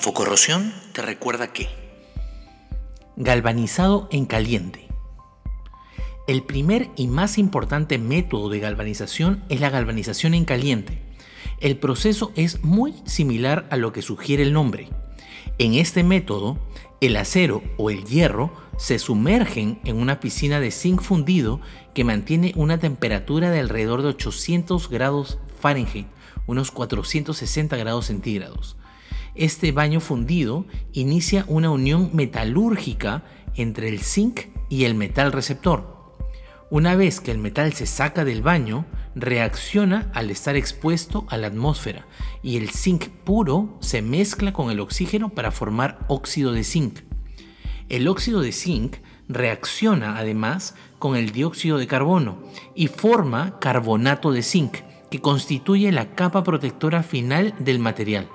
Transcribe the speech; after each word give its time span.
Infocorrosión 0.00 0.72
te 0.94 1.02
recuerda 1.02 1.52
que 1.52 1.68
galvanizado 3.16 4.08
en 4.10 4.24
caliente. 4.24 4.88
El 6.26 6.42
primer 6.42 6.88
y 6.96 7.06
más 7.06 7.36
importante 7.36 7.98
método 7.98 8.48
de 8.48 8.60
galvanización 8.60 9.44
es 9.50 9.60
la 9.60 9.68
galvanización 9.68 10.32
en 10.32 10.46
caliente. 10.46 11.02
El 11.60 11.76
proceso 11.76 12.32
es 12.34 12.64
muy 12.64 12.94
similar 13.04 13.68
a 13.70 13.76
lo 13.76 13.92
que 13.92 14.00
sugiere 14.00 14.42
el 14.42 14.54
nombre. 14.54 14.88
En 15.58 15.74
este 15.74 16.02
método, 16.02 16.58
el 17.02 17.14
acero 17.16 17.62
o 17.76 17.90
el 17.90 18.06
hierro 18.06 18.54
se 18.78 18.98
sumergen 18.98 19.80
en 19.84 19.98
una 19.98 20.18
piscina 20.18 20.60
de 20.60 20.70
zinc 20.70 21.02
fundido 21.02 21.60
que 21.92 22.04
mantiene 22.04 22.54
una 22.56 22.78
temperatura 22.78 23.50
de 23.50 23.60
alrededor 23.60 24.00
de 24.00 24.08
800 24.08 24.88
grados 24.88 25.36
Fahrenheit, 25.60 26.06
unos 26.46 26.70
460 26.70 27.76
grados 27.76 28.06
centígrados. 28.06 28.78
Este 29.34 29.72
baño 29.72 30.00
fundido 30.00 30.66
inicia 30.92 31.44
una 31.48 31.70
unión 31.70 32.10
metalúrgica 32.12 33.24
entre 33.54 33.88
el 33.88 34.00
zinc 34.00 34.40
y 34.68 34.84
el 34.84 34.94
metal 34.94 35.32
receptor. 35.32 36.00
Una 36.70 36.94
vez 36.94 37.20
que 37.20 37.30
el 37.30 37.38
metal 37.38 37.72
se 37.72 37.86
saca 37.86 38.24
del 38.24 38.42
baño, 38.42 38.86
reacciona 39.14 40.10
al 40.14 40.30
estar 40.30 40.56
expuesto 40.56 41.26
a 41.28 41.36
la 41.36 41.48
atmósfera 41.48 42.06
y 42.42 42.56
el 42.56 42.70
zinc 42.70 43.08
puro 43.08 43.76
se 43.80 44.02
mezcla 44.02 44.52
con 44.52 44.70
el 44.70 44.78
oxígeno 44.78 45.30
para 45.30 45.50
formar 45.50 45.98
óxido 46.08 46.52
de 46.52 46.62
zinc. 46.62 47.00
El 47.88 48.06
óxido 48.06 48.40
de 48.40 48.52
zinc 48.52 48.98
reacciona 49.28 50.16
además 50.16 50.76
con 51.00 51.16
el 51.16 51.32
dióxido 51.32 51.78
de 51.78 51.88
carbono 51.88 52.38
y 52.74 52.86
forma 52.86 53.58
carbonato 53.58 54.30
de 54.30 54.42
zinc, 54.42 54.76
que 55.10 55.20
constituye 55.20 55.90
la 55.90 56.14
capa 56.14 56.44
protectora 56.44 57.02
final 57.02 57.54
del 57.58 57.80
material. 57.80 58.28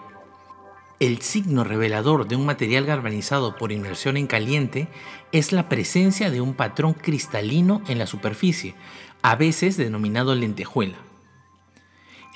El 1.01 1.21
signo 1.21 1.65
revelador 1.65 2.25
de 2.25 2.37
un 2.37 2.45
material 2.45 2.85
galvanizado 2.85 3.57
por 3.57 3.73
inmersión 3.73 4.15
en 4.15 4.27
caliente 4.27 4.87
es 5.33 5.51
la 5.51 5.67
presencia 5.67 6.31
de 6.31 6.39
un 6.39 6.53
patrón 6.53 6.93
cristalino 6.93 7.81
en 7.89 7.97
la 7.97 8.07
superficie, 8.07 8.75
a 9.21 9.35
veces 9.35 9.75
denominado 9.75 10.35
lentejuela. 10.35 10.95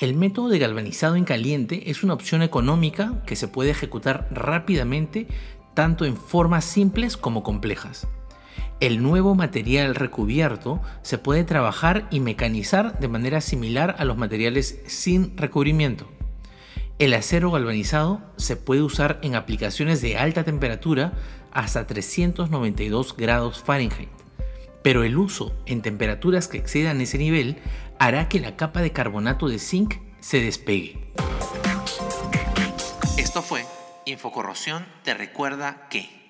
El 0.02 0.14
método 0.14 0.50
de 0.50 0.60
galvanizado 0.60 1.16
en 1.16 1.24
caliente 1.24 1.90
es 1.90 2.04
una 2.04 2.14
opción 2.14 2.42
económica 2.42 3.24
que 3.26 3.38
se 3.38 3.48
puede 3.48 3.70
ejecutar 3.70 4.28
rápidamente 4.30 5.28
tanto 5.74 6.04
en 6.04 6.18
formas 6.18 6.66
simples 6.66 7.16
como 7.16 7.44
complejas. 7.44 8.10
El 8.82 9.02
nuevo 9.02 9.36
material 9.36 9.96
recubierto 9.96 10.82
se 11.02 11.18
puede 11.18 11.46
trabajar 11.46 12.10
y 12.12 12.20
mecanizar 12.20 13.00
de 13.00 13.08
manera 13.08 13.40
similar 13.40 13.96
a 14.00 14.04
los 14.04 14.18
materiales 14.18 14.82
sin 14.86 15.38
recubrimiento. 15.38 16.19
El 17.00 17.14
acero 17.14 17.50
galvanizado 17.50 18.22
se 18.36 18.58
puede 18.58 18.82
usar 18.82 19.20
en 19.24 19.36
aplicaciones 19.36 20.02
de 20.02 20.18
alta 20.18 20.44
temperatura 20.44 21.14
hasta 21.54 21.88
392 21.88 23.16
grados 23.16 23.64
Fahrenheit, 23.64 24.10
pero 24.84 25.06
el 25.06 25.18
uso 25.18 25.56
en 25.66 25.82
temperaturas 25.82 26.50
que 26.50 26.58
excedan 26.58 27.00
ese 27.00 27.18
nivel 27.18 27.58
hará 28.00 28.28
que 28.28 28.42
la 28.42 28.58
capa 28.58 28.82
de 28.82 28.92
carbonato 28.92 29.48
de 29.48 29.60
zinc 29.60 29.96
se 30.20 30.42
despegue. 30.42 31.00
Esto 33.18 33.42
fue 33.42 33.66
Infocorrosión 34.06 34.86
te 35.04 35.14
recuerda 35.14 35.88
que... 35.90 36.29